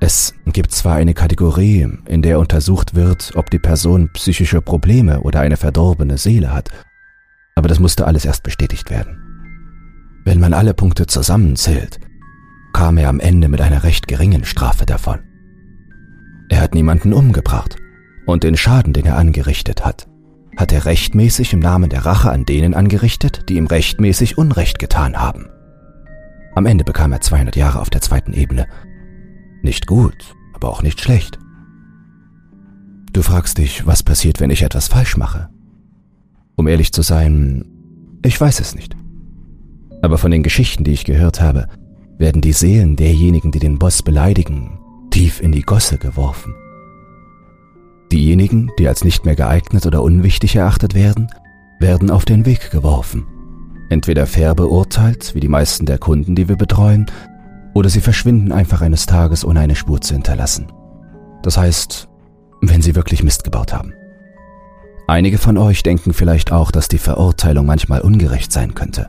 Es 0.00 0.34
gibt 0.46 0.72
zwar 0.72 0.96
eine 0.96 1.14
Kategorie, 1.14 1.88
in 2.06 2.22
der 2.22 2.38
untersucht 2.38 2.94
wird, 2.94 3.32
ob 3.34 3.50
die 3.50 3.58
Person 3.58 4.10
psychische 4.12 4.62
Probleme 4.62 5.20
oder 5.20 5.40
eine 5.40 5.56
verdorbene 5.56 6.18
Seele 6.18 6.52
hat, 6.52 6.70
aber 7.56 7.68
das 7.68 7.80
musste 7.80 8.06
alles 8.06 8.24
erst 8.24 8.44
bestätigt 8.44 8.90
werden. 8.90 9.18
Wenn 10.24 10.38
man 10.38 10.54
alle 10.54 10.74
Punkte 10.74 11.06
zusammenzählt, 11.06 11.98
kam 12.72 12.98
er 12.98 13.08
am 13.08 13.18
Ende 13.18 13.48
mit 13.48 13.60
einer 13.60 13.82
recht 13.82 14.06
geringen 14.06 14.44
Strafe 14.44 14.86
davon. 14.86 15.18
Er 16.48 16.60
hat 16.60 16.74
niemanden 16.74 17.12
umgebracht 17.12 17.76
und 18.26 18.44
den 18.44 18.56
Schaden, 18.56 18.92
den 18.92 19.06
er 19.06 19.16
angerichtet 19.16 19.84
hat, 19.84 20.06
hat 20.58 20.72
er 20.72 20.84
rechtmäßig 20.86 21.52
im 21.52 21.60
Namen 21.60 21.88
der 21.88 22.04
Rache 22.04 22.32
an 22.32 22.44
denen 22.44 22.74
angerichtet, 22.74 23.48
die 23.48 23.56
ihm 23.56 23.68
rechtmäßig 23.68 24.36
Unrecht 24.36 24.80
getan 24.80 25.16
haben. 25.16 25.48
Am 26.56 26.66
Ende 26.66 26.82
bekam 26.82 27.12
er 27.12 27.20
200 27.20 27.54
Jahre 27.54 27.80
auf 27.80 27.90
der 27.90 28.00
zweiten 28.00 28.32
Ebene. 28.32 28.66
Nicht 29.62 29.86
gut, 29.86 30.34
aber 30.52 30.68
auch 30.68 30.82
nicht 30.82 31.00
schlecht. 31.00 31.38
Du 33.12 33.22
fragst 33.22 33.58
dich, 33.58 33.86
was 33.86 34.02
passiert, 34.02 34.40
wenn 34.40 34.50
ich 34.50 34.62
etwas 34.62 34.88
falsch 34.88 35.16
mache? 35.16 35.48
Um 36.56 36.66
ehrlich 36.66 36.92
zu 36.92 37.02
sein, 37.02 37.64
ich 38.24 38.40
weiß 38.40 38.58
es 38.58 38.74
nicht. 38.74 38.96
Aber 40.02 40.18
von 40.18 40.32
den 40.32 40.42
Geschichten, 40.42 40.82
die 40.82 40.92
ich 40.92 41.04
gehört 41.04 41.40
habe, 41.40 41.68
werden 42.18 42.42
die 42.42 42.52
Seelen 42.52 42.96
derjenigen, 42.96 43.52
die 43.52 43.60
den 43.60 43.78
Boss 43.78 44.02
beleidigen, 44.02 44.80
tief 45.10 45.40
in 45.40 45.52
die 45.52 45.62
Gosse 45.62 45.98
geworfen. 45.98 46.52
Diejenigen, 48.12 48.70
die 48.78 48.88
als 48.88 49.04
nicht 49.04 49.24
mehr 49.24 49.36
geeignet 49.36 49.84
oder 49.86 50.02
unwichtig 50.02 50.56
erachtet 50.56 50.94
werden, 50.94 51.28
werden 51.78 52.10
auf 52.10 52.24
den 52.24 52.46
Weg 52.46 52.70
geworfen. 52.70 53.26
Entweder 53.90 54.26
fair 54.26 54.54
beurteilt, 54.54 55.34
wie 55.34 55.40
die 55.40 55.48
meisten 55.48 55.86
der 55.86 55.98
Kunden, 55.98 56.34
die 56.34 56.48
wir 56.48 56.56
betreuen, 56.56 57.06
oder 57.74 57.88
sie 57.88 58.00
verschwinden 58.00 58.52
einfach 58.52 58.80
eines 58.80 59.06
Tages, 59.06 59.44
ohne 59.44 59.60
eine 59.60 59.76
Spur 59.76 60.00
zu 60.00 60.14
hinterlassen. 60.14 60.66
Das 61.42 61.56
heißt, 61.56 62.08
wenn 62.60 62.82
sie 62.82 62.94
wirklich 62.94 63.22
Mist 63.22 63.44
gebaut 63.44 63.72
haben. 63.72 63.92
Einige 65.06 65.38
von 65.38 65.56
euch 65.56 65.82
denken 65.82 66.12
vielleicht 66.12 66.52
auch, 66.52 66.70
dass 66.70 66.88
die 66.88 66.98
Verurteilung 66.98 67.64
manchmal 67.64 68.00
ungerecht 68.00 68.52
sein 68.52 68.74
könnte. 68.74 69.08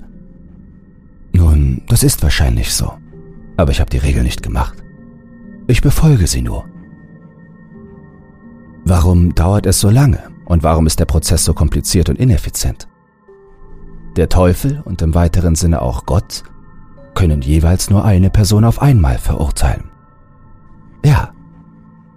Nun, 1.34 1.82
das 1.88 2.04
ist 2.04 2.24
wahrscheinlich 2.24 2.74
so, 2.74 2.94
aber 3.58 3.72
ich 3.72 3.80
habe 3.80 3.90
die 3.90 3.98
Regel 3.98 4.24
nicht 4.24 4.44
gemacht. 4.44 4.76
Ich 5.68 5.82
befolge 5.82 6.28
sie 6.28 6.42
nur. 6.42 6.66
Warum 8.86 9.36
dauert 9.36 9.66
es 9.66 9.80
so 9.80 9.90
lange 9.90 10.20
und 10.46 10.64
warum 10.64 10.88
ist 10.88 11.00
der 11.00 11.06
Prozess 11.06 11.46
so 11.46 11.54
kompliziert 11.54 12.10
und 12.10 12.18
ineffizient? 12.18 12.88
Der 14.16 14.30
Teufel 14.30 14.82
und 14.86 15.02
im 15.02 15.14
weiteren 15.14 15.56
Sinne 15.56 15.82
auch 15.82 16.06
Gott 16.06 16.44
können 17.14 17.42
jeweils 17.42 17.90
nur 17.90 18.06
eine 18.06 18.30
Person 18.30 18.64
auf 18.64 18.82
einmal 18.82 19.18
verurteilen. 19.18 19.92
Ja, 21.04 21.34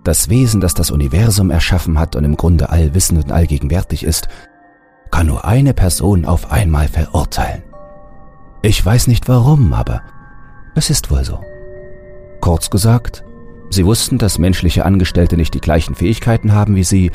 das 0.04 0.28
Wesen, 0.28 0.61
das 0.61 0.75
das 0.75 0.90
Universum 0.90 1.50
erschaffen 1.50 1.99
hat 1.99 2.16
und 2.16 2.25
im 2.25 2.37
Grunde 2.37 2.71
allwissend 2.71 3.25
und 3.25 3.33
allgegenwärtig 3.33 4.04
ist, 4.04 4.28
kann 5.11 5.26
nur 5.26 5.45
eine 5.45 5.75
Person 5.75 6.25
auf 6.25 6.50
einmal 6.50 6.88
verurteilen. 6.88 7.62
Ich 8.62 8.85
weiß 8.85 9.07
nicht 9.09 9.28
warum, 9.28 9.73
aber 9.75 10.02
es 10.75 10.90
ist 10.90 11.11
wohl 11.11 11.25
so. 11.25 11.40
Kurz 12.40 12.71
gesagt, 12.71 13.25
sie 13.72 13.86
wussten, 13.86 14.18
dass 14.18 14.38
menschliche 14.38 14.84
Angestellte 14.84 15.36
nicht 15.36 15.54
die 15.54 15.60
gleichen 15.60 15.94
Fähigkeiten 15.94 16.52
haben 16.52 16.76
wie 16.76 16.84
sie, 16.84 17.10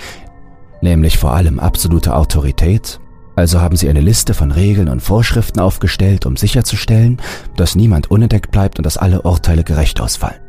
nämlich 0.81 1.17
vor 1.17 1.33
allem 1.33 1.59
absolute 1.59 2.15
Autorität, 2.15 2.99
also 3.35 3.61
haben 3.61 3.75
sie 3.75 3.87
eine 3.87 4.01
Liste 4.01 4.33
von 4.33 4.51
Regeln 4.51 4.89
und 4.89 5.01
Vorschriften 5.01 5.59
aufgestellt, 5.59 6.25
um 6.25 6.37
sicherzustellen, 6.37 7.21
dass 7.55 7.75
niemand 7.75 8.09
unentdeckt 8.09 8.49
bleibt 8.51 8.79
und 8.79 8.85
dass 8.85 8.97
alle 8.97 9.21
Urteile 9.21 9.63
gerecht 9.63 10.01
ausfallen. 10.01 10.39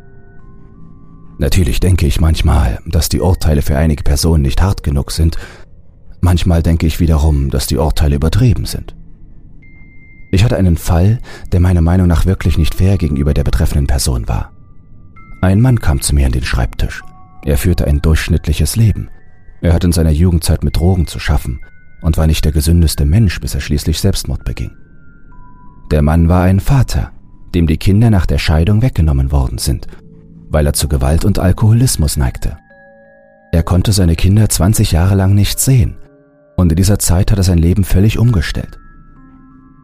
Natürlich 1.38 1.80
denke 1.80 2.06
ich 2.06 2.20
manchmal, 2.20 2.80
dass 2.86 3.10
die 3.10 3.20
Urteile 3.20 3.62
für 3.62 3.76
einige 3.76 4.02
Personen 4.02 4.42
nicht 4.42 4.62
hart 4.62 4.82
genug 4.82 5.12
sind. 5.12 5.36
Manchmal 6.20 6.62
denke 6.62 6.86
ich 6.86 6.98
wiederum, 6.98 7.50
dass 7.50 7.66
die 7.66 7.76
Urteile 7.76 8.16
übertrieben 8.16 8.64
sind. 8.64 8.96
Ich 10.32 10.42
hatte 10.42 10.56
einen 10.56 10.76
Fall, 10.76 11.20
der 11.52 11.60
meiner 11.60 11.80
Meinung 11.80 12.06
nach 12.06 12.26
wirklich 12.26 12.58
nicht 12.58 12.74
fair 12.74 12.98
gegenüber 12.98 13.34
der 13.34 13.44
betreffenden 13.44 13.86
Person 13.86 14.28
war. 14.28 14.50
Ein 15.40 15.60
Mann 15.60 15.80
kam 15.80 16.00
zu 16.00 16.14
mir 16.14 16.26
an 16.26 16.32
den 16.32 16.44
Schreibtisch. 16.44 17.02
Er 17.44 17.58
führte 17.58 17.86
ein 17.86 18.02
durchschnittliches 18.02 18.76
Leben. 18.76 19.10
Er 19.60 19.72
hatte 19.72 19.86
in 19.86 19.92
seiner 19.92 20.10
Jugendzeit 20.10 20.64
mit 20.64 20.76
Drogen 20.76 21.06
zu 21.06 21.18
schaffen 21.18 21.60
und 22.02 22.16
war 22.16 22.26
nicht 22.26 22.44
der 22.44 22.52
gesündeste 22.52 23.04
Mensch, 23.04 23.40
bis 23.40 23.54
er 23.54 23.60
schließlich 23.60 24.00
Selbstmord 24.00 24.44
beging. 24.44 24.70
Der 25.90 26.02
Mann 26.02 26.28
war 26.28 26.42
ein 26.42 26.60
Vater, 26.60 27.12
dem 27.54 27.66
die 27.66 27.78
Kinder 27.78 28.10
nach 28.10 28.26
der 28.26 28.38
Scheidung 28.38 28.82
weggenommen 28.82 29.32
worden 29.32 29.58
sind 29.58 29.86
weil 30.50 30.66
er 30.66 30.72
zu 30.72 30.88
Gewalt 30.88 31.24
und 31.24 31.38
Alkoholismus 31.38 32.16
neigte. 32.16 32.58
Er 33.52 33.62
konnte 33.62 33.92
seine 33.92 34.16
Kinder 34.16 34.48
20 34.48 34.92
Jahre 34.92 35.14
lang 35.14 35.34
nicht 35.34 35.58
sehen 35.60 35.96
und 36.56 36.72
in 36.72 36.76
dieser 36.76 36.98
Zeit 36.98 37.30
hat 37.30 37.38
er 37.38 37.44
sein 37.44 37.58
Leben 37.58 37.84
völlig 37.84 38.18
umgestellt. 38.18 38.78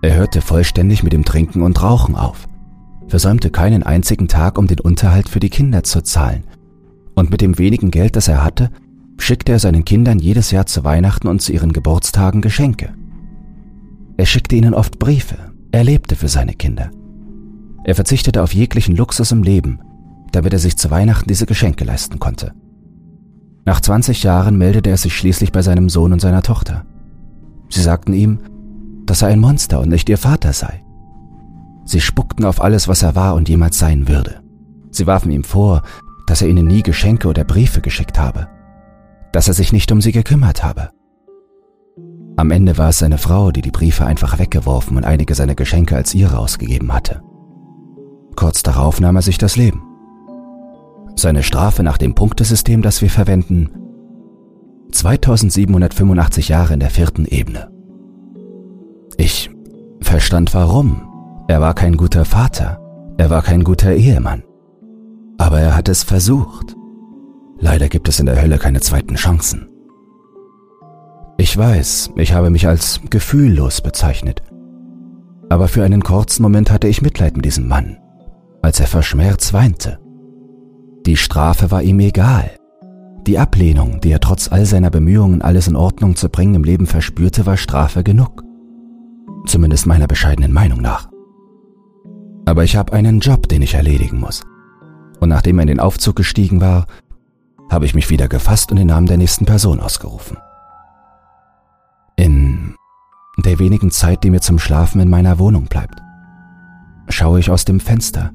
Er 0.02 0.14
hörte 0.14 0.40
vollständig 0.40 1.02
mit 1.02 1.12
dem 1.12 1.24
Trinken 1.24 1.62
und 1.62 1.82
Rauchen 1.82 2.14
auf, 2.14 2.46
versäumte 3.08 3.50
keinen 3.50 3.82
einzigen 3.82 4.28
Tag, 4.28 4.58
um 4.58 4.66
den 4.66 4.80
Unterhalt 4.80 5.28
für 5.28 5.40
die 5.40 5.50
Kinder 5.50 5.82
zu 5.82 6.02
zahlen 6.02 6.44
und 7.14 7.30
mit 7.30 7.40
dem 7.40 7.58
wenigen 7.58 7.90
Geld, 7.90 8.16
das 8.16 8.28
er 8.28 8.42
hatte, 8.42 8.70
schickte 9.18 9.52
er 9.52 9.58
seinen 9.58 9.84
Kindern 9.84 10.18
jedes 10.18 10.50
Jahr 10.50 10.66
zu 10.66 10.84
Weihnachten 10.84 11.28
und 11.28 11.40
zu 11.40 11.52
ihren 11.52 11.72
Geburtstagen 11.72 12.40
Geschenke. 12.40 12.92
Er 14.16 14.26
schickte 14.26 14.56
ihnen 14.56 14.74
oft 14.74 14.98
Briefe, 14.98 15.36
er 15.70 15.84
lebte 15.84 16.16
für 16.16 16.28
seine 16.28 16.54
Kinder. 16.54 16.90
Er 17.84 17.94
verzichtete 17.94 18.42
auf 18.42 18.54
jeglichen 18.54 18.96
Luxus 18.96 19.30
im 19.30 19.42
Leben 19.42 19.78
damit 20.34 20.52
er 20.52 20.58
sich 20.58 20.76
zu 20.76 20.90
Weihnachten 20.90 21.28
diese 21.28 21.46
Geschenke 21.46 21.84
leisten 21.84 22.18
konnte. 22.18 22.52
Nach 23.64 23.80
20 23.80 24.22
Jahren 24.24 24.58
meldete 24.58 24.90
er 24.90 24.96
sich 24.96 25.16
schließlich 25.16 25.52
bei 25.52 25.62
seinem 25.62 25.88
Sohn 25.88 26.12
und 26.12 26.20
seiner 26.20 26.42
Tochter. 26.42 26.84
Sie 27.70 27.80
sagten 27.80 28.12
ihm, 28.12 28.40
dass 29.06 29.22
er 29.22 29.28
ein 29.28 29.40
Monster 29.40 29.80
und 29.80 29.88
nicht 29.88 30.08
ihr 30.08 30.18
Vater 30.18 30.52
sei. 30.52 30.83
Sie 31.84 32.00
spuckten 32.00 32.44
auf 32.44 32.62
alles, 32.62 32.88
was 32.88 33.02
er 33.02 33.14
war 33.14 33.34
und 33.34 33.48
jemals 33.48 33.78
sein 33.78 34.08
würde. 34.08 34.40
Sie 34.90 35.06
warfen 35.06 35.30
ihm 35.30 35.44
vor, 35.44 35.82
dass 36.26 36.40
er 36.40 36.48
ihnen 36.48 36.66
nie 36.66 36.82
Geschenke 36.82 37.28
oder 37.28 37.44
Briefe 37.44 37.80
geschickt 37.80 38.18
habe, 38.18 38.48
dass 39.32 39.48
er 39.48 39.54
sich 39.54 39.72
nicht 39.72 39.92
um 39.92 40.00
sie 40.00 40.12
gekümmert 40.12 40.64
habe. 40.64 40.90
Am 42.36 42.50
Ende 42.50 42.78
war 42.78 42.88
es 42.88 42.98
seine 42.98 43.18
Frau, 43.18 43.52
die 43.52 43.62
die 43.62 43.70
Briefe 43.70 44.06
einfach 44.06 44.38
weggeworfen 44.38 44.96
und 44.96 45.04
einige 45.04 45.34
seiner 45.34 45.54
Geschenke 45.54 45.94
als 45.94 46.14
ihre 46.14 46.38
ausgegeben 46.38 46.92
hatte. 46.92 47.22
Kurz 48.34 48.62
darauf 48.62 49.00
nahm 49.00 49.16
er 49.16 49.22
sich 49.22 49.38
das 49.38 49.56
Leben. 49.56 49.82
Seine 51.16 51.44
Strafe 51.44 51.84
nach 51.84 51.98
dem 51.98 52.14
Punktesystem, 52.14 52.82
das 52.82 53.00
wir 53.02 53.10
verwenden, 53.10 53.70
2785 54.90 56.48
Jahre 56.48 56.74
in 56.74 56.80
der 56.80 56.90
vierten 56.90 57.24
Ebene. 57.24 57.70
Ich 59.16 59.50
verstand 60.00 60.54
warum. 60.54 61.13
Er 61.46 61.60
war 61.60 61.74
kein 61.74 61.96
guter 61.96 62.24
Vater, 62.24 62.80
er 63.18 63.30
war 63.30 63.42
kein 63.42 63.64
guter 63.64 63.92
Ehemann. 63.92 64.42
Aber 65.38 65.60
er 65.60 65.76
hat 65.76 65.88
es 65.88 66.02
versucht. 66.02 66.74
Leider 67.58 67.88
gibt 67.88 68.08
es 68.08 68.18
in 68.18 68.26
der 68.26 68.40
Hölle 68.40 68.58
keine 68.58 68.80
zweiten 68.80 69.14
Chancen. 69.16 69.68
Ich 71.36 71.56
weiß, 71.56 72.10
ich 72.16 72.32
habe 72.32 72.50
mich 72.50 72.66
als 72.66 73.00
gefühllos 73.10 73.80
bezeichnet. 73.80 74.42
Aber 75.50 75.68
für 75.68 75.84
einen 75.84 76.02
kurzen 76.02 76.42
Moment 76.42 76.70
hatte 76.70 76.88
ich 76.88 77.02
Mitleid 77.02 77.36
mit 77.36 77.44
diesem 77.44 77.68
Mann, 77.68 77.98
als 78.62 78.80
er 78.80 78.86
verschmerzt 78.86 79.52
weinte. 79.52 79.98
Die 81.06 81.16
Strafe 81.16 81.70
war 81.70 81.82
ihm 81.82 82.00
egal. 82.00 82.50
Die 83.26 83.38
Ablehnung, 83.38 84.00
die 84.00 84.12
er 84.12 84.20
trotz 84.20 84.50
all 84.50 84.64
seiner 84.64 84.90
Bemühungen, 84.90 85.42
alles 85.42 85.68
in 85.68 85.76
Ordnung 85.76 86.16
zu 86.16 86.28
bringen, 86.28 86.54
im 86.54 86.64
Leben 86.64 86.86
verspürte, 86.86 87.46
war 87.46 87.56
Strafe 87.56 88.02
genug. 88.02 88.42
Zumindest 89.46 89.86
meiner 89.86 90.06
bescheidenen 90.06 90.52
Meinung 90.52 90.80
nach. 90.80 91.13
Aber 92.46 92.64
ich 92.64 92.76
habe 92.76 92.92
einen 92.92 93.20
Job, 93.20 93.48
den 93.48 93.62
ich 93.62 93.74
erledigen 93.74 94.20
muss. 94.20 94.42
Und 95.20 95.28
nachdem 95.30 95.58
er 95.58 95.62
in 95.62 95.68
den 95.68 95.80
Aufzug 95.80 96.16
gestiegen 96.16 96.60
war, 96.60 96.86
habe 97.70 97.86
ich 97.86 97.94
mich 97.94 98.10
wieder 98.10 98.28
gefasst 98.28 98.70
und 98.70 98.76
den 98.76 98.88
Namen 98.88 99.06
der 99.06 99.16
nächsten 99.16 99.46
Person 99.46 99.80
ausgerufen. 99.80 100.36
In 102.16 102.74
der 103.38 103.58
wenigen 103.58 103.90
Zeit, 103.90 104.22
die 104.22 104.30
mir 104.30 104.40
zum 104.40 104.58
Schlafen 104.58 105.00
in 105.00 105.08
meiner 105.08 105.38
Wohnung 105.38 105.64
bleibt, 105.64 106.00
schaue 107.08 107.40
ich 107.40 107.50
aus 107.50 107.64
dem 107.64 107.80
Fenster 107.80 108.32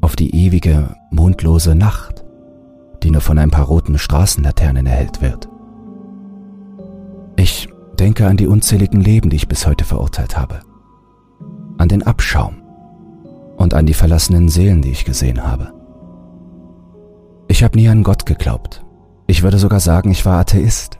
auf 0.00 0.14
die 0.14 0.34
ewige, 0.34 0.94
mondlose 1.10 1.74
Nacht, 1.74 2.24
die 3.02 3.10
nur 3.10 3.20
von 3.20 3.38
ein 3.38 3.50
paar 3.50 3.66
roten 3.66 3.98
Straßenlaternen 3.98 4.86
erhellt 4.86 5.20
wird. 5.20 5.48
Ich 7.36 7.68
denke 7.98 8.26
an 8.26 8.36
die 8.36 8.46
unzähligen 8.46 9.00
Leben, 9.00 9.30
die 9.30 9.36
ich 9.36 9.48
bis 9.48 9.66
heute 9.66 9.84
verurteilt 9.84 10.36
habe, 10.36 10.60
an 11.78 11.88
den 11.88 12.04
Abschaum 12.04 12.67
und 13.58 13.74
an 13.74 13.86
die 13.86 13.94
verlassenen 13.94 14.48
Seelen, 14.48 14.80
die 14.80 14.92
ich 14.92 15.04
gesehen 15.04 15.44
habe. 15.44 15.74
Ich 17.48 17.62
habe 17.62 17.76
nie 17.76 17.88
an 17.88 18.04
Gott 18.04 18.24
geglaubt. 18.24 18.84
Ich 19.26 19.42
würde 19.42 19.58
sogar 19.58 19.80
sagen, 19.80 20.10
ich 20.10 20.24
war 20.24 20.40
Atheist. 20.40 20.98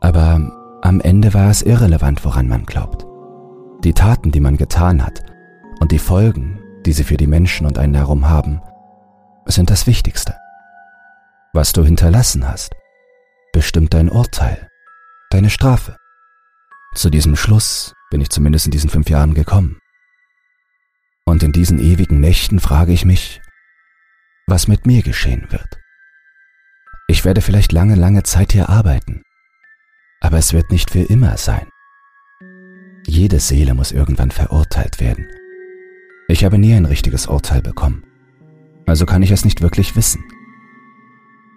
Aber 0.00 0.50
am 0.82 1.00
Ende 1.00 1.34
war 1.34 1.50
es 1.50 1.62
irrelevant, 1.62 2.24
woran 2.24 2.48
man 2.48 2.64
glaubt. 2.64 3.06
Die 3.84 3.92
Taten, 3.92 4.32
die 4.32 4.40
man 4.40 4.56
getan 4.56 5.04
hat 5.04 5.22
und 5.80 5.92
die 5.92 5.98
Folgen, 5.98 6.58
die 6.86 6.92
sie 6.92 7.04
für 7.04 7.16
die 7.16 7.26
Menschen 7.26 7.66
und 7.66 7.78
einen 7.78 7.94
herum 7.94 8.28
haben, 8.28 8.62
sind 9.44 9.70
das 9.70 9.86
Wichtigste. 9.86 10.34
Was 11.52 11.72
du 11.72 11.84
hinterlassen 11.84 12.48
hast, 12.48 12.74
bestimmt 13.52 13.92
dein 13.92 14.08
Urteil, 14.08 14.68
deine 15.30 15.50
Strafe. 15.50 15.96
Zu 16.94 17.10
diesem 17.10 17.36
Schluss 17.36 17.92
bin 18.10 18.20
ich 18.20 18.30
zumindest 18.30 18.66
in 18.66 18.72
diesen 18.72 18.90
fünf 18.90 19.10
Jahren 19.10 19.34
gekommen. 19.34 19.79
Und 21.30 21.44
in 21.44 21.52
diesen 21.52 21.78
ewigen 21.78 22.18
Nächten 22.18 22.58
frage 22.58 22.92
ich 22.92 23.04
mich, 23.04 23.40
was 24.48 24.66
mit 24.66 24.84
mir 24.84 25.02
geschehen 25.02 25.46
wird. 25.50 25.78
Ich 27.06 27.24
werde 27.24 27.40
vielleicht 27.40 27.70
lange, 27.70 27.94
lange 27.94 28.24
Zeit 28.24 28.50
hier 28.50 28.68
arbeiten, 28.68 29.22
aber 30.20 30.38
es 30.38 30.52
wird 30.52 30.72
nicht 30.72 30.90
für 30.90 31.02
immer 31.02 31.36
sein. 31.36 31.68
Jede 33.06 33.38
Seele 33.38 33.74
muss 33.74 33.92
irgendwann 33.92 34.32
verurteilt 34.32 34.98
werden. 34.98 35.28
Ich 36.26 36.44
habe 36.44 36.58
nie 36.58 36.74
ein 36.74 36.84
richtiges 36.84 37.28
Urteil 37.28 37.62
bekommen, 37.62 38.02
also 38.88 39.06
kann 39.06 39.22
ich 39.22 39.30
es 39.30 39.44
nicht 39.44 39.62
wirklich 39.62 39.94
wissen. 39.94 40.24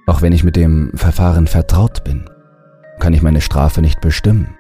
Auch 0.06 0.22
wenn 0.22 0.34
ich 0.34 0.44
mit 0.44 0.56
dem 0.56 0.92
Verfahren 0.94 1.48
vertraut 1.48 2.04
bin, 2.04 2.30
kann 3.00 3.14
ich 3.14 3.24
meine 3.24 3.42
Strafe 3.42 3.82
nicht 3.82 4.02
bestimmen. 4.02 4.56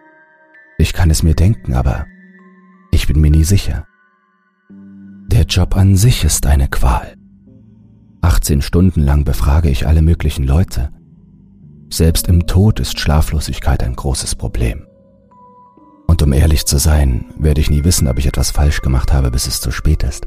Ich 0.79 0.91
kann 0.91 1.11
es 1.11 1.21
mir 1.21 1.35
denken, 1.35 1.75
aber 1.75 2.07
ich 2.89 3.05
bin 3.05 3.21
mir 3.21 3.29
nie 3.29 3.43
sicher. 3.43 3.85
Der 5.27 5.43
Job 5.43 5.75
an 5.75 5.95
sich 5.95 6.23
ist 6.23 6.45
eine 6.45 6.67
Qual. 6.67 7.15
18 8.21 8.61
Stunden 8.61 9.01
lang 9.01 9.23
befrage 9.23 9.69
ich 9.69 9.87
alle 9.87 10.01
möglichen 10.01 10.45
Leute. 10.45 10.89
Selbst 11.89 12.27
im 12.27 12.47
Tod 12.47 12.79
ist 12.79 12.99
Schlaflosigkeit 12.99 13.83
ein 13.83 13.95
großes 13.95 14.35
Problem. 14.35 14.85
Und 16.07 16.21
um 16.21 16.33
ehrlich 16.33 16.65
zu 16.65 16.77
sein, 16.77 17.25
werde 17.37 17.61
ich 17.61 17.69
nie 17.69 17.83
wissen, 17.83 18.07
ob 18.07 18.19
ich 18.19 18.27
etwas 18.27 18.51
falsch 18.51 18.81
gemacht 18.81 19.11
habe, 19.11 19.31
bis 19.31 19.47
es 19.47 19.61
zu 19.61 19.71
spät 19.71 20.03
ist. 20.03 20.25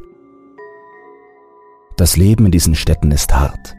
Das 1.97 2.17
Leben 2.17 2.47
in 2.47 2.53
diesen 2.53 2.75
Städten 2.75 3.11
ist 3.11 3.35
hart, 3.35 3.75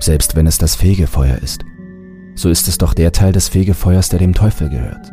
selbst 0.00 0.34
wenn 0.34 0.46
es 0.46 0.58
das 0.58 0.74
Fegefeuer 0.74 1.36
ist. 1.38 1.64
So 2.34 2.48
ist 2.48 2.66
es 2.66 2.78
doch 2.78 2.94
der 2.94 3.12
Teil 3.12 3.32
des 3.32 3.48
Fegefeuers, 3.48 4.08
der 4.08 4.18
dem 4.18 4.32
Teufel 4.32 4.68
gehört. 4.68 5.12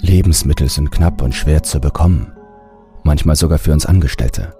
Lebensmittel 0.00 0.68
sind 0.68 0.90
knapp 0.90 1.20
und 1.22 1.34
schwer 1.34 1.62
zu 1.62 1.80
bekommen, 1.80 2.32
manchmal 3.08 3.34
sogar 3.34 3.58
für 3.58 3.72
uns 3.72 3.86
Angestellte, 3.86 4.54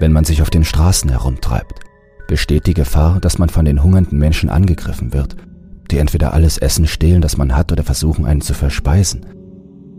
wenn 0.00 0.10
man 0.10 0.24
sich 0.24 0.42
auf 0.42 0.50
den 0.50 0.64
Straßen 0.64 1.10
herumtreibt 1.10 1.84
besteht 2.26 2.66
die 2.66 2.74
Gefahr, 2.74 3.20
dass 3.20 3.38
man 3.38 3.48
von 3.48 3.64
den 3.64 3.82
hungernden 3.82 4.18
Menschen 4.18 4.48
angegriffen 4.48 5.12
wird, 5.12 5.36
die 5.90 5.98
entweder 5.98 6.32
alles 6.32 6.58
Essen 6.58 6.86
stehlen, 6.86 7.20
das 7.20 7.36
man 7.36 7.54
hat, 7.54 7.72
oder 7.72 7.84
versuchen, 7.84 8.24
einen 8.24 8.40
zu 8.40 8.54
verspeisen. 8.54 9.26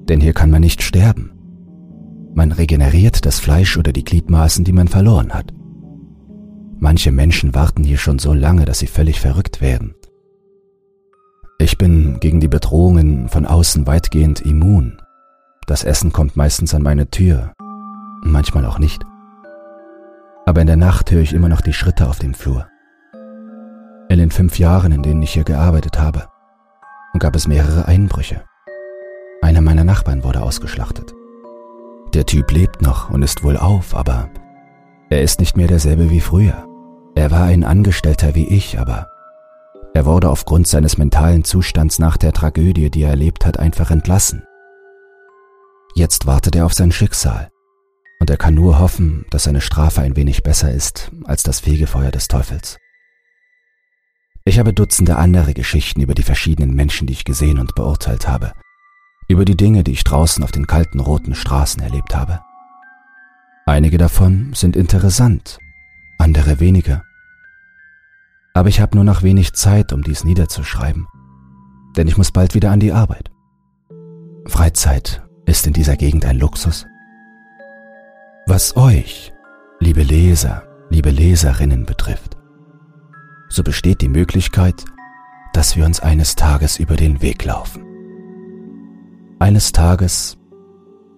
Denn 0.10 0.20
hier 0.20 0.34
kann 0.34 0.52
man 0.52 0.62
nicht 0.62 0.82
sterben. 0.82 1.32
Man 2.34 2.52
regeneriert 2.52 3.26
das 3.26 3.40
Fleisch 3.40 3.78
oder 3.78 3.94
die 3.94 4.04
Gliedmaßen, 4.04 4.66
die 4.66 4.74
man 4.74 4.88
verloren 4.88 5.34
hat. 5.34 5.54
Manche 6.78 7.12
Menschen 7.12 7.56
warten 7.56 7.84
hier 7.84 7.98
schon 7.98 8.20
so 8.20 8.34
lange, 8.34 8.66
dass 8.66 8.80
sie 8.80 8.88
völlig 8.88 9.22
verrückt 9.22 9.62
werden. 9.62 9.96
Ich 11.58 11.78
bin 11.78 12.20
gegen 12.20 12.42
die 12.42 12.50
Bedrohungen 12.50 13.30
von 13.30 13.46
außen 13.46 13.88
weitgehend 13.88 14.42
immun. 14.42 15.02
Das 15.68 15.86
Essen 15.86 16.12
kommt 16.12 16.36
meistens 16.36 16.74
an 16.74 16.84
meine 16.84 17.10
Tür, 17.10 17.54
manchmal 18.32 18.66
auch 18.66 18.80
nicht 18.80 19.04
aber 20.46 20.62
in 20.62 20.68
der 20.68 20.78
Nacht 20.78 21.12
höre 21.12 21.22
ich 21.22 21.34
immer 21.34 21.50
noch 21.50 21.62
die 21.62 21.74
Schritte 21.74 22.08
auf 22.08 22.20
dem 22.20 22.34
Flur. 22.34 22.68
In 24.10 24.20
den 24.20 24.30
fünf 24.30 24.60
Jahren, 24.60 24.92
in 24.92 25.02
denen 25.02 25.24
ich 25.24 25.34
hier 25.34 25.44
gearbeitet 25.44 26.00
habe, 26.00 26.28
gab 27.18 27.36
es 27.36 27.48
mehrere 27.48 27.88
Einbrüche. 27.88 28.44
Einer 29.42 29.62
meiner 29.62 29.84
Nachbarn 29.84 30.24
wurde 30.24 30.42
ausgeschlachtet. 30.42 31.14
Der 32.14 32.26
Typ 32.26 32.52
lebt 32.52 32.82
noch 32.82 33.10
und 33.10 33.24
ist 33.24 33.44
wohl 33.44 33.58
auf, 33.58 33.96
aber 33.96 34.30
er 35.10 35.22
ist 35.22 35.40
nicht 35.40 35.58
mehr 35.58 35.68
derselbe 35.68 36.10
wie 36.10 36.22
früher. 36.22 36.68
Er 37.16 37.32
war 37.32 37.44
ein 37.46 37.64
Angestellter 37.64 38.36
wie 38.36 38.48
ich, 38.48 38.80
aber 38.80 39.08
er 39.94 40.06
wurde 40.06 40.30
aufgrund 40.30 40.68
seines 40.68 40.98
mentalen 40.98 41.44
Zustands 41.44 42.00
nach 42.00 42.18
der 42.18 42.34
Tragödie, 42.34 42.92
die 42.92 43.04
er 43.04 43.12
erlebt 43.12 43.46
hat, 43.46 43.60
einfach 43.60 43.92
entlassen. 43.92 44.44
Jetzt 45.96 46.28
wartet 46.28 46.56
er 46.56 46.66
auf 46.66 46.74
sein 46.74 46.92
Schicksal 46.92 47.50
und 48.20 48.30
er 48.30 48.38
kann 48.38 48.54
nur 48.54 48.80
hoffen, 48.80 49.26
dass 49.30 49.44
seine 49.44 49.62
Strafe 49.62 50.02
ein 50.02 50.16
wenig 50.16 50.44
besser 50.44 50.72
ist 50.72 51.12
als 51.26 51.44
das 51.44 51.60
Fegefeuer 51.60 52.12
des 52.12 52.28
Teufels. 52.28 52.78
Ich 54.46 54.60
habe 54.60 54.74
Dutzende 54.74 55.18
andere 55.18 55.54
Geschichten 55.54 56.02
über 56.02 56.14
die 56.14 56.24
verschiedenen 56.24 56.76
Menschen, 56.76 57.08
die 57.08 57.14
ich 57.14 57.26
gesehen 57.26 57.58
und 57.58 57.74
beurteilt 57.74 58.28
habe, 58.28 58.54
über 59.28 59.44
die 59.44 59.58
Dinge, 59.58 59.84
die 59.84 59.92
ich 59.92 60.04
draußen 60.04 60.44
auf 60.44 60.52
den 60.52 60.68
kalten 60.68 61.00
roten 61.00 61.34
Straßen 61.34 61.82
erlebt 61.82 62.16
habe. 62.16 62.42
Einige 63.66 63.98
davon 63.98 64.54
sind 64.54 64.76
interessant, 64.76 65.58
andere 66.20 66.60
weniger. 66.60 67.04
Aber 68.54 68.70
ich 68.70 68.80
habe 68.80 68.96
nur 68.96 69.04
noch 69.04 69.24
wenig 69.24 69.54
Zeit, 69.54 69.92
um 69.92 70.04
dies 70.04 70.24
niederzuschreiben, 70.24 71.08
denn 71.98 72.08
ich 72.08 72.18
muss 72.18 72.32
bald 72.32 72.54
wieder 72.54 72.70
an 72.70 72.80
die 72.80 72.92
Arbeit. 72.92 73.32
Freizeit 74.46 75.24
ist 75.48 75.66
in 75.66 75.74
dieser 75.74 75.98
Gegend 75.98 76.24
ein 76.26 76.38
Luxus. 76.38 76.86
Was 78.48 78.78
euch, 78.78 79.34
liebe 79.80 80.04
Leser, 80.04 80.68
liebe 80.92 81.10
Leserinnen 81.10 81.88
betrifft, 81.88 82.38
so 83.50 83.64
besteht 83.64 84.02
die 84.02 84.08
Möglichkeit, 84.08 84.86
dass 85.54 85.76
wir 85.76 85.84
uns 85.84 86.00
eines 86.00 86.36
Tages 86.36 86.78
über 86.78 86.96
den 86.96 87.24
Weg 87.24 87.44
laufen. 87.44 87.84
Eines 89.40 89.72
Tages 89.72 90.38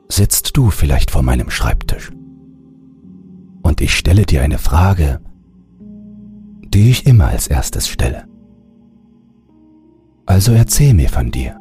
sitzt 0.07 0.55
du 0.55 0.69
vielleicht 0.69 1.11
vor 1.11 1.21
meinem 1.21 1.49
Schreibtisch 1.49 2.11
und 3.61 3.81
ich 3.81 3.97
stelle 3.97 4.25
dir 4.25 4.41
eine 4.41 4.57
Frage, 4.57 5.19
die 6.63 6.89
ich 6.91 7.05
immer 7.05 7.27
als 7.27 7.47
erstes 7.47 7.89
stelle. 7.89 8.25
Also 10.25 10.53
erzähl 10.53 10.93
mir 10.93 11.09
von 11.09 11.29
dir. 11.31 11.59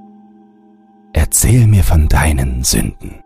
Erzähl 1.12 1.66
mir 1.66 1.83
von 1.83 2.07
deinen 2.07 2.62
Sünden. 2.62 3.25